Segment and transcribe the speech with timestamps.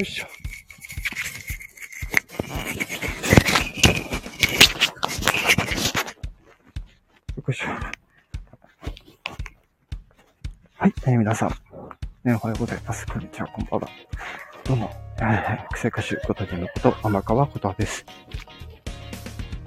[0.00, 0.26] いしょ。
[7.36, 7.66] よいしょ。
[10.76, 11.50] はい、えー、皆さん。
[12.24, 13.06] ね、おはようございます。
[13.06, 13.88] こんにちは、こんばんは。
[14.64, 18.04] どうも、えー、癖歌手ことでのこと、天川ことです。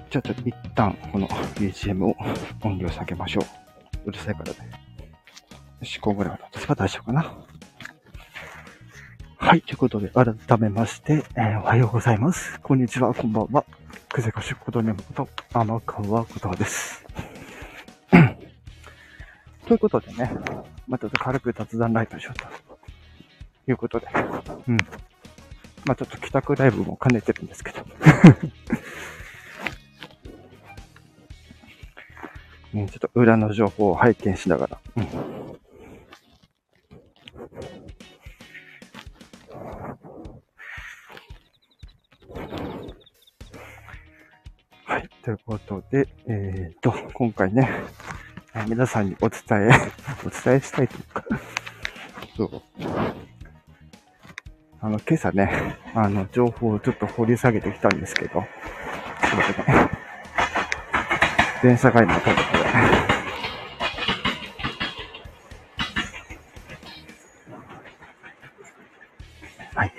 [0.09, 2.15] じゃあ、ちょっと一旦、この BGM を
[2.63, 4.09] 音量下げましょう。
[4.09, 4.71] うるさいからね。
[5.81, 7.52] 4個ぐらい渡せば大丈夫かな？
[9.43, 9.61] はい。
[9.61, 12.61] ということで、改めまして、えー、おはようございます。
[12.61, 13.65] こんにちは、こんばんは。
[14.09, 17.05] くぜかしことねむこと、天川ことです。
[19.67, 20.31] ということでね、
[20.87, 22.45] まあ、ちょっと軽く雑談ライブしようと。
[23.69, 24.07] いうことで。
[24.69, 24.77] うん。
[25.85, 27.85] まあ、ちょっと帰宅ライブも兼ねてるんですけど。
[32.73, 34.79] ね、ちょっと裏の情報を拝見しながら。
[34.95, 35.53] うん
[45.23, 47.69] ということで、えっ、と、今回ね、
[48.67, 49.69] 皆さんにお伝え、
[50.25, 51.23] お伝えしたいというか、
[52.35, 52.61] そう。
[54.81, 58.45] あの、今朝ね、あの、情報をちょっと掘り下げてきたんですけど、ちょっ
[59.65, 59.89] とね、
[61.63, 62.41] 電車街のところで、
[69.73, 69.93] はい。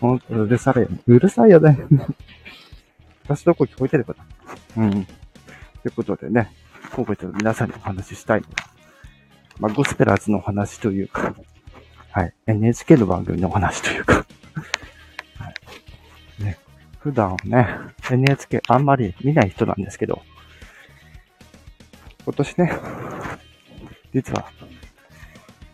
[0.00, 1.78] 本当うるさいよね、うるさいよね。
[3.24, 4.14] 私どこ聞こえてるか
[4.76, 4.84] な？
[4.84, 5.04] うん。
[5.04, 5.14] とい
[5.86, 6.52] うことでね、
[6.94, 8.54] 今回ちょっと皆さんにお話ししたいのは、
[9.58, 11.34] まあ、ゴスペラーズのお話というか、
[12.10, 15.50] はい、NHK の番組のお話というか、は
[16.40, 16.58] い、ね、
[16.98, 17.68] 普段ね、
[18.10, 20.22] NHK あんまり見ない人なんですけど、
[22.24, 22.72] 今年ね、
[24.12, 24.44] 実は、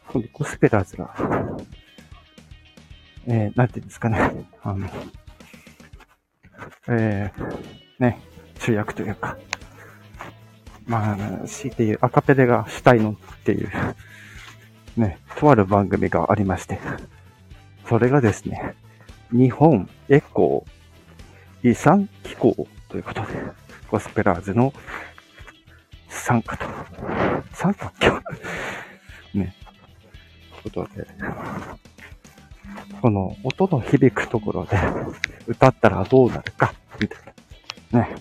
[0.08, 1.14] 今度ゴスペラーズが、
[3.26, 4.88] えー、なんていうんですかね、あの、
[6.88, 8.20] えー、ね、
[8.58, 9.36] 主役というか、
[10.86, 13.70] まあ、強いて言うアカペレがしたいのっていう、
[14.96, 16.78] ね、とある番組がありまして、
[17.86, 18.74] それがですね、
[19.30, 23.28] 日本エコー遺産機構ということで、
[23.90, 24.72] ゴスペラーズの
[26.08, 26.64] 参加と、
[27.52, 28.22] 参加今
[29.32, 29.54] 日、ね、
[30.62, 31.06] ということで、
[33.00, 34.76] この音の響くところで
[35.46, 37.18] 歌ったらどうなるか、みたい
[37.92, 38.00] な。
[38.00, 38.16] ね。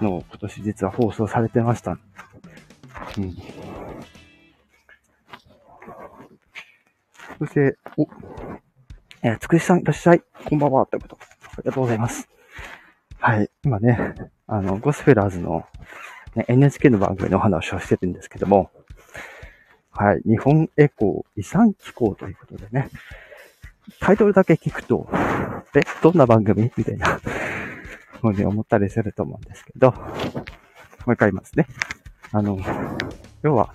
[0.00, 1.98] の、今年実は放送されてました。
[3.18, 3.36] うん。
[7.38, 8.06] そして、お、
[9.22, 10.22] えー、つくしさんいらっしゃい。
[10.48, 10.86] こんばんは。
[10.86, 11.18] ということ。
[11.20, 12.28] ありがとうございます。
[13.18, 13.50] はい。
[13.64, 14.14] 今ね、
[14.46, 15.64] あの、ゴスフェラーズの、
[16.34, 18.70] ね、NHK の番組のお話をしてるんですけども、
[19.90, 20.22] はい。
[20.24, 22.88] 日本エコー遺産機構ということでね、
[23.98, 25.08] タイトルだけ聞くと、
[25.74, 26.70] え、どんな番組？
[26.76, 27.20] みたいな、
[28.20, 29.98] ふうに思ったりすると思うんですけど、も
[31.08, 31.66] う一回言いますね。
[32.32, 32.58] あの、
[33.42, 33.74] 要は、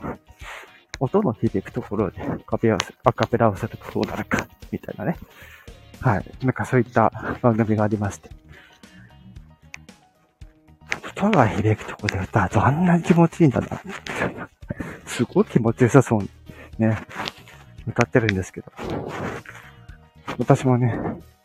[1.00, 5.18] 音の響くところでカペアアカペラをするとどうなるか、みたいなね。
[6.00, 6.32] はい。
[6.44, 7.12] なんかそういった
[7.42, 8.30] 番組がありまして。
[11.18, 14.50] 音が響くところで歌うとあんなに気持ちいいんだな、みたいな。
[15.06, 16.30] すごい気持ちよさそうに、
[16.78, 16.98] ね、
[17.88, 18.72] 歌ってるんですけど。
[20.38, 21.00] 私もね、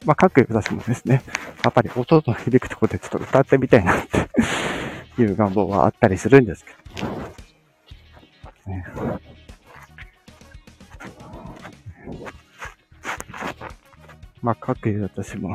[0.04, 1.22] まあ、各私もですね、
[1.62, 4.18] やっぱり音の響くところでちょっと歌ってみたいなって
[5.22, 7.08] いう願望はあったりするんですけど。
[8.66, 8.86] ね、
[14.42, 15.54] まあ、各私も、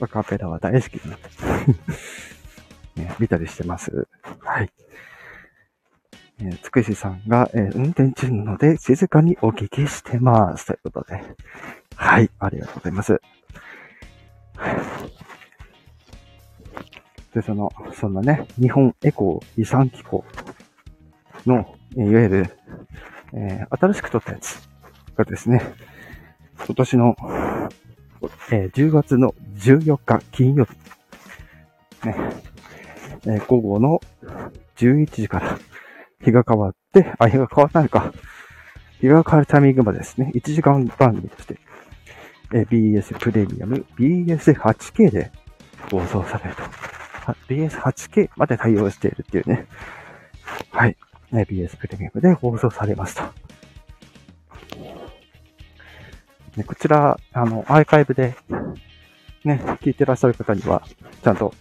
[0.00, 1.28] アカペラは大好きになって、
[3.00, 4.06] ね、見たりしてます。
[4.40, 4.70] はい。
[6.40, 10.66] えー、つくしさんが、えー、運転中なので静かにお聞きしてます。
[10.66, 11.22] ということで。
[12.00, 13.20] はい、ありがとうございます。
[17.34, 20.24] で、その、そんなね、日本エコー遺産機構
[21.44, 22.56] の、いわゆる、
[23.34, 24.60] えー、新しく撮ったやつ
[25.16, 25.60] がですね、
[26.64, 27.16] 今年の、
[28.52, 30.74] えー、10月の14日金曜日、
[32.06, 32.14] ね、
[33.26, 34.00] えー、午後の
[34.76, 35.58] 11時から
[36.22, 38.12] 日が変わって、あ、日が変わったのか。
[39.00, 41.58] 日が変わるタイミングまでですね、1時間番組として
[42.52, 45.32] え BS プレミアム、BS8K で
[45.90, 46.62] 放送されると。
[47.48, 49.66] BS8K まで対応しているっていうね。
[50.70, 50.96] はい。
[51.30, 53.32] ね、BS プレミアムで放送されました。
[56.56, 58.34] ね、こちら、あの、アーカイブで、
[59.44, 60.82] ね、聞いてらっしゃる方には、
[61.22, 61.54] ちゃんと、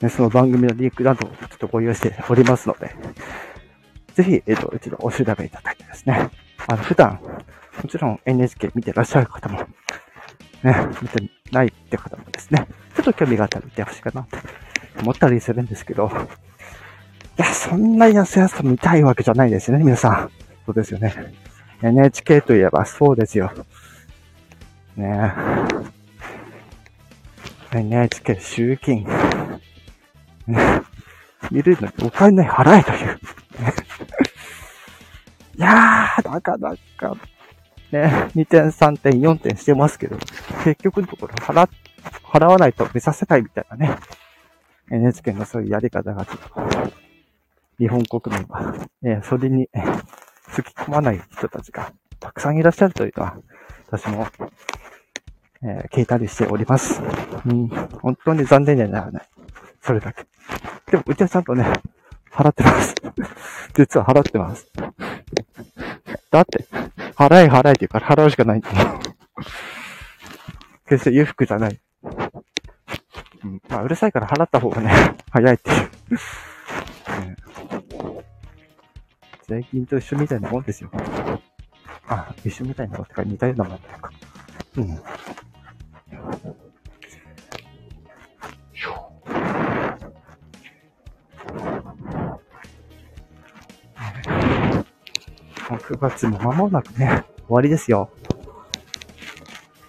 [0.00, 2.94] ね、その番組のリンクなどをちょっとご用意しておりますので、
[4.14, 6.30] ぜひ、えっ、と、一度お調べいただいてですね。
[6.68, 7.18] あの、普段、
[7.82, 9.66] もちろん NHK 見てらっしゃる方も、
[10.64, 12.66] ね、見てないって方もですね、
[12.96, 14.38] ちょっと興味があったら見てほしいかなって
[15.00, 16.10] 思ったりするんですけど、
[17.38, 20.30] いや、そんな安々見たいわけじゃないですよね、皆さん。
[20.64, 21.34] そうですよね。
[21.82, 23.52] NHK といえばそうですよ。
[24.96, 25.32] ね
[27.72, 27.78] え。
[27.78, 29.06] NHK 集金。
[30.46, 30.82] ね、
[31.50, 33.20] 見るのにお金払えという。
[35.56, 37.16] いやー、なかなか、
[37.94, 40.16] ね、 2点、3点、4点してますけど、
[40.64, 41.68] 結局のところ払、
[42.24, 43.96] 払わないと見させないみたいなね。
[44.90, 46.26] NHK のそういうやり方が、
[47.78, 49.68] 日本国民は、ね、それに、
[50.48, 53.36] 突き込まない人たちがたくさんいらっしゃるというのは、
[53.90, 54.26] 私も、
[55.62, 57.00] えー、聞いたりしております。
[57.46, 59.28] うん、本当に残念にならない。
[59.80, 60.26] それだけ。
[60.90, 61.72] でも、うちはちゃんとね、
[62.30, 62.94] 払ってます。
[63.74, 64.66] 実は払ってます。
[66.30, 66.66] だって、
[67.16, 68.68] 払え払えって言うから払うしかないんだ。
[70.88, 71.80] 決して裕福じゃない。
[73.44, 74.90] うん、まあ、うるさいから払った方がね、
[75.30, 75.90] 早いっていう。
[79.46, 80.90] 税金と一緒みたいなもんですよ。
[82.08, 84.10] あ、一緒みたいなもんってか似たようなもんだよか。
[84.76, 85.00] うん。
[95.94, 98.10] 9月も間もなくね、終わりですよ。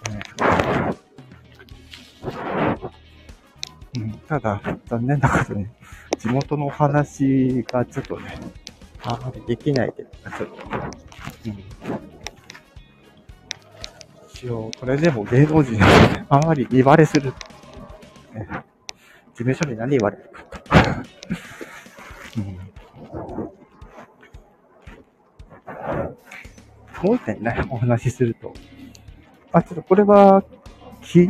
[0.08, 0.20] ね
[3.96, 5.66] うん、ただ、残念なことに、
[6.18, 8.38] 地元のお話がちょっとね、
[9.02, 10.56] あまりできないで、ちょっと、
[11.46, 11.64] うん。
[14.28, 15.80] 一応、これでも芸能人
[16.28, 17.32] あんまり言われする。
[18.32, 18.46] ね、
[19.34, 21.02] 事務所に何言われるか。
[22.36, 22.65] うん。
[27.02, 28.54] もう一点ね、お話しすると。
[29.52, 30.42] あ、ちょっとこれは、
[31.02, 31.26] 昨日、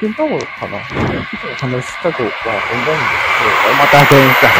[0.00, 0.38] 昨日かな？
[0.84, 1.16] 昨日
[1.56, 4.10] 話したとは思うんですけど、また現
[4.40, 4.50] 在。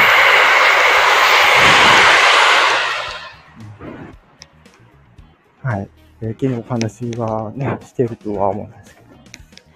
[5.62, 5.88] はい。
[6.20, 9.02] えー、昨日お話はね、してるとは思うんですけ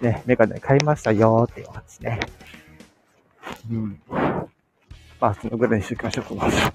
[0.01, 2.19] ど、ね、メガネ買いましたよっていう話ね。
[3.71, 4.01] うん。
[5.21, 6.71] まあ、そのぐらいにしときましょう、この話。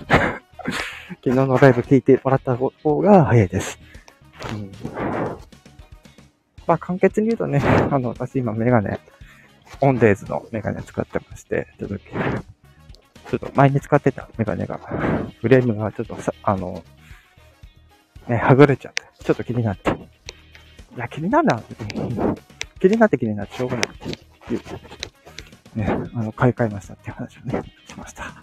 [1.09, 3.79] 昨日のライブ聞いてもらった方が早いです。
[4.53, 4.71] うん。
[6.67, 7.61] まあ、簡潔に言うとね、
[7.91, 9.01] あの、私今メガネ、
[9.81, 14.79] オンデーズのメガネ使ってまして、ちょっと、ちょっと前に使ってたメガネが、
[15.41, 16.85] フレームがちょっとさ、あの、
[18.29, 19.91] ね、はぐれちゃって、ちょっと気になって。
[19.91, 19.95] い
[20.99, 21.63] や、気になるな。
[22.81, 23.91] 気になって気になってしょうがないっ
[24.47, 24.61] ていう。
[25.75, 28.43] ね、あの、買い替えましたって話をね、しました。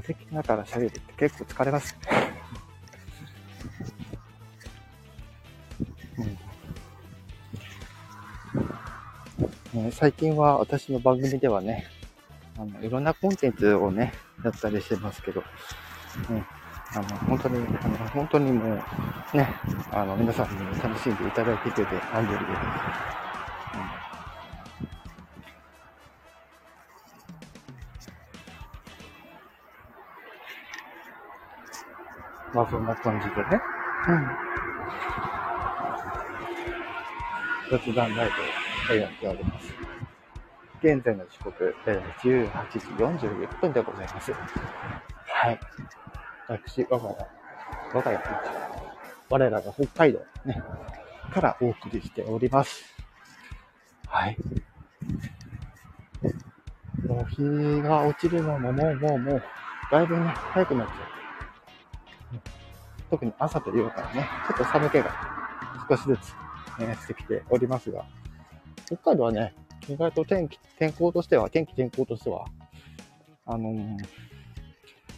[0.00, 1.96] 歩きながら喋るって結構疲れます。
[9.74, 9.90] ね。
[9.92, 11.86] 最近は私の番組ではね、
[12.58, 14.12] あの、いろんなコンテンツをね、
[14.44, 16.44] やったりしてますけど、ね、
[16.94, 18.74] あの、本当に、あの、本当にも
[19.32, 19.48] う、ね、
[19.90, 22.52] あの、皆さんに楽しんでいただけてて、何よりで、
[32.54, 33.60] まあそんな感じでね。
[34.08, 34.44] うん。
[37.70, 38.30] 雑談ライ
[38.88, 39.74] ブをやっております。
[40.80, 42.78] 現在の時刻、えー、18時
[43.26, 44.32] 41分でございます。
[44.32, 45.58] はい。
[46.46, 47.26] 私、我が家、
[47.94, 48.20] 我が家、
[49.30, 50.62] 我らが北海道ね、
[51.32, 52.84] からお送りしております。
[54.06, 54.36] はい。
[57.08, 59.42] もう日が落ちるのももうもうもう、
[59.90, 61.03] だいぶね、早くなっちゃう。
[63.14, 65.14] 特に朝というからね、ちょっと寒気が
[65.88, 68.04] 少しずつ、ね、してきておりますが、
[68.86, 69.54] 北海道はね、
[69.88, 72.44] 意外と天気、天候としては、天気天候としては、
[73.46, 73.98] あのー、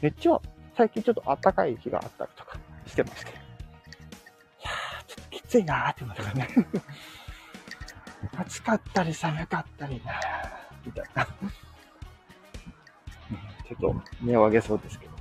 [0.03, 0.39] めっちゃ
[0.77, 3.39] 最近ちょっと暖かい日があったりとかしてますけど。
[3.39, 6.49] いやー、ちょっときついなーって思ったからね。
[8.37, 10.21] 暑かったり寒かったりな、
[10.85, 11.25] みたいな。
[11.25, 15.16] ちょっと目を上げそうですけど。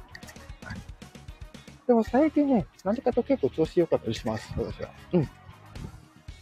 [1.88, 4.90] でも最近ね、何かと結構調子良かったりします、私は。
[5.14, 5.30] うん。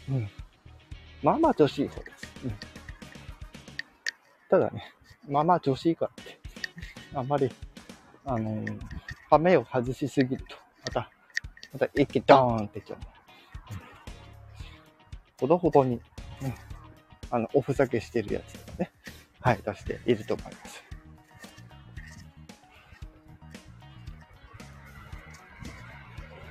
[0.10, 0.30] うん。
[1.22, 2.32] まあまあ調子いいそうです。
[2.46, 2.54] うん。
[4.50, 4.94] ただね、
[5.28, 6.40] まあまあ調子いいからって、
[7.14, 7.52] あんまり、
[8.26, 8.80] あのー、
[9.30, 11.12] 羽目を外しすぎると、また、
[11.74, 13.00] また一気ドーンっていっちゃう。
[15.40, 15.98] ほどほどに、
[16.42, 16.56] ね、
[17.30, 18.92] あの、おふざけしてるやつとかね、
[19.42, 20.83] はい、出していると思います。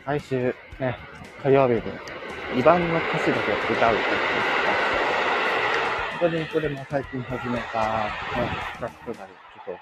[0.05, 0.99] 来週ね、
[1.43, 4.21] 火曜日に2番の歌詞だけ歌うという
[4.65, 4.77] か、
[6.11, 9.33] 本当にこれも最近始めた、ね、企画とかで、
[9.65, 9.79] ちょっ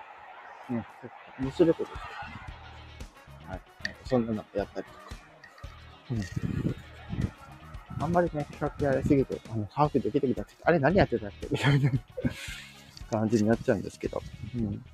[0.68, 0.84] と、ね、
[1.40, 2.02] 面白いことです
[3.48, 3.60] はい。
[4.04, 5.16] そんなのやったりとか。
[6.10, 6.20] うん。
[8.02, 11.48] あんまりね、企画やりすぎて、あの、把握できてきたって、あれ何やってたっけ？
[11.50, 11.90] みたいな
[13.10, 14.22] 感じになっちゃうんですけど。
[14.54, 14.84] うん。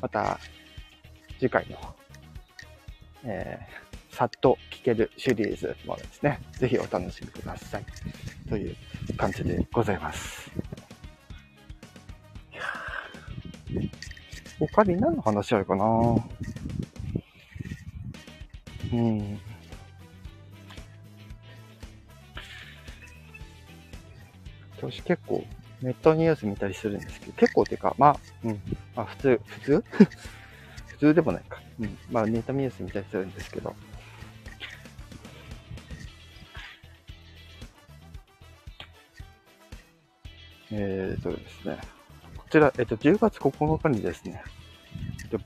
[0.00, 0.38] また、
[1.38, 1.76] 次回の
[3.24, 7.84] えー、さっと聞けるシリーズもですね、ぜひお楽しみください。
[8.48, 8.76] という
[9.16, 10.50] 感じでございます。
[14.58, 15.84] 他に何の話あるかな？
[18.92, 19.40] うん。
[24.76, 25.44] 私結構
[25.82, 28.60] ネットニュース見たりするんですけど、結構っていうか、まあ、うん、
[28.96, 29.84] まあ普通、普通？
[30.98, 31.60] 普通でもないか。
[31.80, 31.98] うん。
[32.10, 33.74] まあ、ネタニュース見たりするんですけど。
[40.72, 41.78] えっ、ー、とですね。
[42.36, 44.42] こちら、えっ、と、10月9日にですね、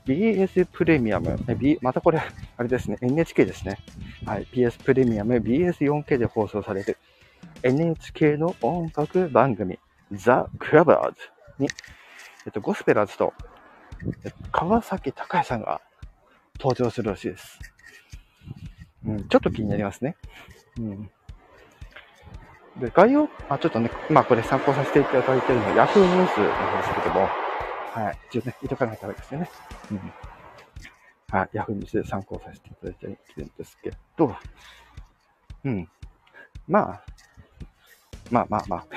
[0.05, 2.19] BS プレミアム、B、またこれ、
[2.57, 3.77] あれですね、NHK ですね。
[4.25, 6.97] はい、BS プレミアム、BS4K で放送される
[7.61, 9.77] NHK の音楽番組、
[10.11, 11.17] ザ・クラバーズ
[11.59, 11.69] に、
[12.45, 13.33] えっと、ゴスペラーズと
[14.51, 15.81] 川崎隆也さんが
[16.59, 17.59] 登場するらしいです。
[19.05, 20.15] うん、ちょっと気になりますね。
[20.79, 21.11] うん。
[22.79, 27.29] で、概要、あ、ちょっとね、まあこれ参考させていただいているのは Yahoo ニュースなんですけども、
[27.91, 29.49] はい、一応ね、いとかないからですよね。
[29.91, 30.13] うん。
[31.29, 33.07] はい、Yahoo ニュースで参考させていただいて
[33.37, 34.35] るんですけど、
[35.65, 35.89] うん。
[36.67, 37.03] まあ、
[38.31, 38.87] まあまあまあ。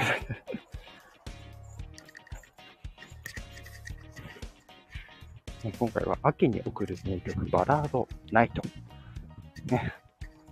[5.73, 8.63] 今回は秋に送る名曲バラードナイト、
[9.67, 9.93] ね、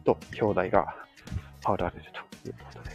[0.05, 0.95] と表題が
[1.63, 2.95] パられるということで。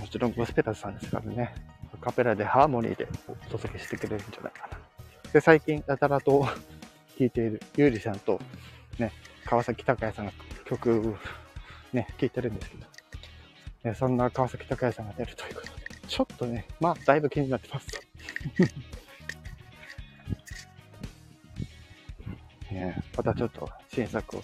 [0.00, 1.54] もちろんゴスペラーズさんですからね、
[2.00, 4.78] カペラでハーモニーでお届けしてくれるんじゃないかな。
[5.32, 6.46] で、最近やたらと
[7.18, 8.40] 聴いているゆうりさんと、
[8.98, 9.12] ね、
[9.44, 10.32] 川崎隆也さんが
[10.66, 11.16] 曲
[11.92, 12.86] ね、聴いてるんですけど、
[13.84, 15.72] ね、そんな川崎隆也さんが出るということで、
[16.06, 17.88] ちょっとね、まあ、だいぶ気になってます。
[23.16, 24.42] またちょっと新作を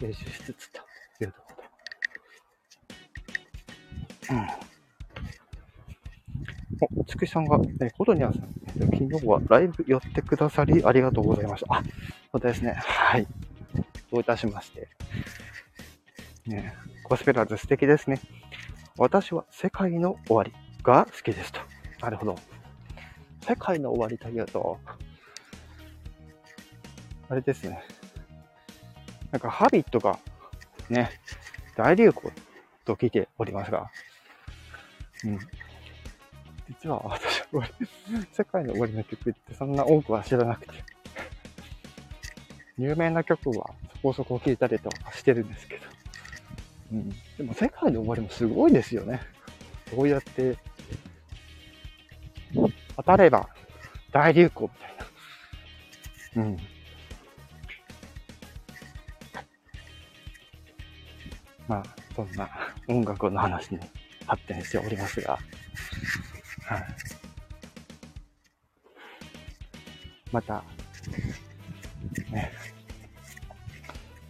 [0.00, 0.80] 練習しつつと
[1.24, 1.62] いうところ
[4.28, 4.34] で。
[4.34, 4.46] うん。
[7.00, 8.48] お、つくしさんが、え、コトニャンさん、
[8.90, 11.76] 昨日はライブ寄ってくださりありがとうございました。
[11.76, 11.82] あ、
[12.32, 12.72] そうですね。
[12.72, 13.26] はい。
[14.10, 14.88] どういたしまして。
[16.46, 18.20] ね、ゴスペラーズ素敵ですね。
[18.98, 21.60] 私は世界の終わりが好きですと。
[22.00, 22.36] なるほど。
[23.46, 24.78] 世界の終わりというと、
[27.28, 27.82] あれですね。
[29.32, 30.18] なんか、ハビットが、
[30.88, 31.10] ね、
[31.76, 32.32] 大流行
[32.84, 33.90] と聞いておりますが、
[35.24, 35.38] うん。
[36.68, 37.68] 実は私は、
[38.32, 40.72] 世界の終わりの曲ってそんな多くは知らなくて、
[42.78, 45.82] 有名な曲はそこそこ聴いたりとかしてるんですけど、
[46.92, 47.08] うん。
[47.08, 49.20] でも世界の終わりもすごいですよね。
[49.94, 50.56] どうやって、
[52.96, 53.48] 当たれば
[54.12, 56.44] 大流行みたいな。
[56.44, 56.58] うん。
[61.68, 61.82] まあ、
[62.14, 62.48] そんな
[62.88, 63.80] 音楽の話に
[64.26, 65.38] 発展しておりますが、
[66.62, 66.84] はい。
[70.32, 70.64] また、
[72.30, 72.52] ね、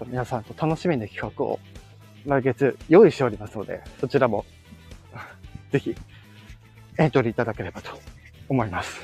[0.06, 1.58] 皆さんと楽しみな企画を
[2.26, 4.44] 来月用意しておりますので、そちらも
[5.70, 5.94] ぜひ
[6.98, 7.98] エントリーいただければと
[8.48, 9.00] 思います。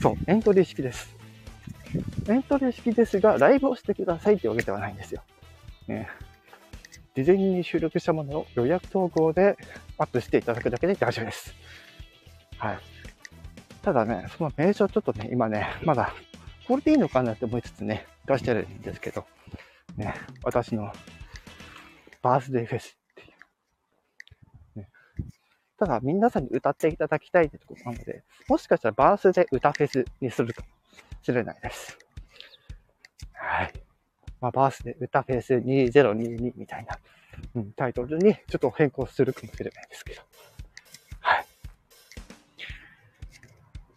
[0.00, 1.14] そう、エントリー式です。
[2.28, 5.22] エントリー式ですが、ライブをしてくださいってわけではないんですよ。
[5.88, 6.08] ね、
[7.14, 9.56] 事前に収録したものを予約投稿で
[9.98, 11.54] アップしていただくだけで大丈夫です。
[12.58, 12.78] はい。
[13.82, 16.14] ただね、その名称ちょっとね、今ね、まだ、
[16.68, 19.24] これでいいのかなって思いつつね、出してるんですけど、
[19.96, 20.14] ね、
[20.44, 20.92] 私の
[22.22, 23.24] バースデーフェスってい
[24.76, 24.78] う。
[24.80, 24.88] ね、
[25.78, 30.68] ただ、皆さんに歌っていただきたいってところなので、もしかしたらバースデー歌フェスにするかも
[31.22, 31.98] しれないです。
[33.32, 33.89] はい。
[34.40, 36.98] まあ、バースデー歌フェス2022みたいな、
[37.54, 40.22] うん、タイトルにちょっと変更するかもしれないですけど。
[41.20, 41.44] は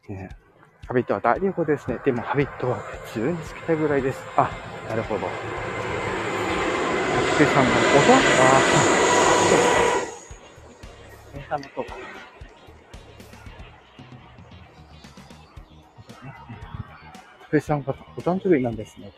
[0.10, 0.14] い。
[0.14, 0.30] ね、
[0.88, 2.00] ハビットは大流行ですね。
[2.04, 4.20] でもハビットは普通に好きなぐらいです。
[4.36, 4.52] あ、
[4.90, 5.28] なるほど。
[7.36, 8.60] つけさんが、おばあ、
[11.48, 11.86] 下のとこ。
[17.48, 19.12] 福井さんがお誕生日なんですね。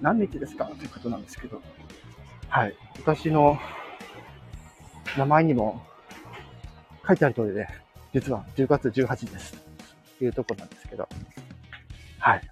[0.00, 0.66] 何日ですか？
[0.66, 1.60] ということなんですけど。
[2.48, 2.74] はい。
[2.98, 3.58] 私の
[5.16, 5.82] 名前にも
[7.06, 7.66] 書いてある通りで、
[8.12, 9.54] 実は10月18日です。
[10.18, 11.08] というところなんですけど。
[12.18, 12.42] はい。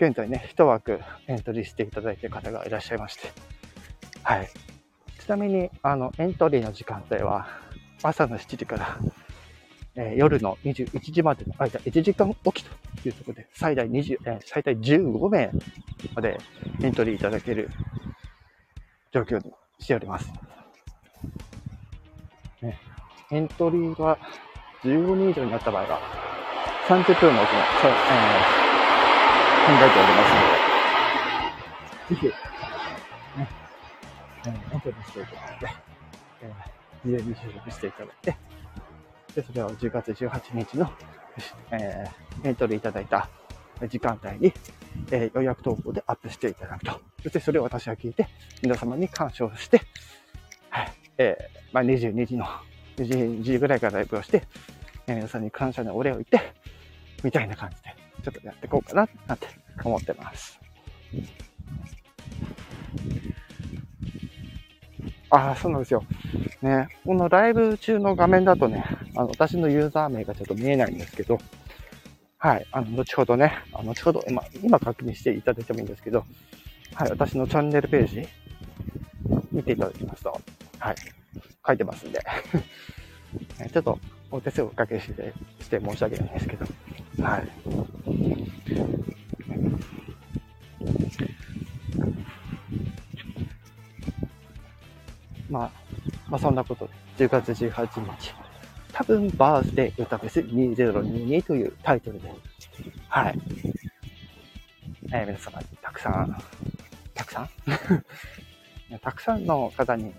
[0.00, 3.32] 現在ね、一枠エントリーしていただいている方がいらっしゃいまして。
[4.22, 4.48] はい。
[5.20, 7.48] ちなみに、あの、エントリーの時間帯は、
[8.02, 8.98] 朝の7時から、
[9.96, 12.70] えー、夜の21時までの間、1時間おきと
[13.06, 15.50] いうところで、最大20、え、最大15名
[16.14, 16.38] まで
[16.82, 17.70] エントリーいただける
[19.12, 20.32] 状況にしております。
[22.62, 22.78] ね、
[23.30, 24.18] エントリーが
[24.82, 26.00] 15人以上になった場合は、
[26.88, 28.58] 30分のうちの、えー、
[29.66, 30.40] 考えておりますの
[32.08, 32.26] で、ぜひ、
[33.38, 33.48] ね、
[34.46, 35.66] えー、エントリーしていただいて、
[36.42, 38.36] えー、事前に収録していただいて、
[39.34, 40.90] で、それを10月18日の、
[41.70, 43.28] えー、エントリーいただいた
[43.88, 44.52] 時間帯に、
[45.10, 47.00] えー、予約投稿でアップしていただくと。
[47.22, 48.26] そしてそれを私は聞いて、
[48.62, 49.82] 皆様に干渉して、
[50.70, 52.46] はい、えー、まあ、22時の、
[52.96, 54.44] 22時ぐらいからライブをして、
[55.06, 56.40] えー、皆さんに感謝のお礼を言って、
[57.22, 57.94] みたいな感じで、
[58.24, 59.46] ちょっとやっていこうかな、なんて
[59.84, 60.58] 思ってます。
[65.30, 66.02] ああ、そうなんですよ。
[66.62, 68.84] ね、このライブ中の画面だとね、
[69.14, 71.38] あの、私のユーザー名がちょっと見えないんですけど、
[72.38, 76.24] はい、あの、後ほどね、あの後ほど、ま今確認していただいてもいいんですけど、
[76.94, 78.28] はい、私のチャンネルページ、
[79.52, 80.40] 見ていただきますと、
[80.78, 80.96] はい、
[81.66, 82.20] 書いてますんで、
[83.72, 83.98] ちょっと
[84.30, 86.66] お手数をおかけしてして申し訳ないんですけど、
[87.22, 87.48] はい。
[95.50, 95.87] まあ、
[96.28, 98.34] まあそんなことで、10月18日、
[98.92, 102.32] 多分バースデー歌フェス2022というタイトルで、
[103.08, 103.38] はい。
[105.12, 106.36] えー、皆様にたくさん、
[107.14, 107.48] たくさん？
[109.00, 110.12] たくさんの方に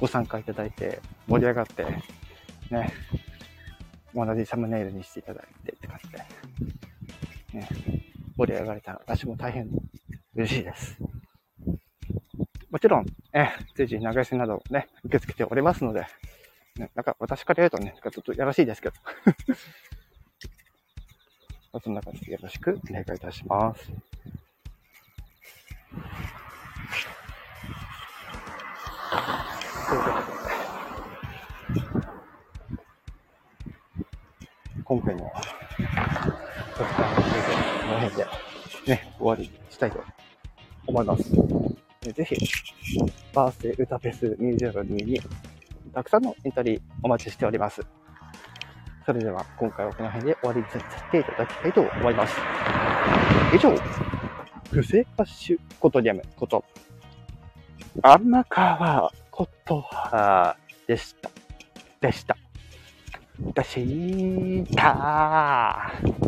[0.00, 1.84] ご参加いただいて、盛り上がって、
[2.70, 2.92] ね、
[4.14, 6.18] 同じサムネイルにしていただいてって感じで、
[7.60, 7.68] ね、
[8.36, 9.68] 盛り上がれたら私も大変
[10.34, 10.96] 嬉しいです。
[12.70, 13.06] もちろん、
[13.38, 16.06] え、随時長せなどね、受け付けておりますので、
[16.76, 18.96] ね、なんか私から言うとね、ちょっとやらしいですけど。
[21.84, 23.88] そんな感じでよろしくお願いいたします。
[23.88, 23.94] とい
[29.98, 30.56] うことで、
[34.82, 35.30] 今回の
[36.74, 38.26] 特番の先生この辺で
[38.86, 40.02] ね、終わりしたいと
[40.86, 41.75] 思います。
[42.12, 42.36] ぜひ、
[43.32, 45.20] バースデー歌フェス2022に、
[45.92, 47.80] たくさんのエントリーお待ちしております。
[49.04, 52.36] それでは今回はこの辺で終わりにさせていただきたいと思います。
[53.54, 53.72] 以上、
[54.70, 56.64] 不正ハッシュことリアムこと、
[58.02, 61.30] 天川ことはでした。
[62.00, 62.36] でした。
[63.54, 66.25] でした。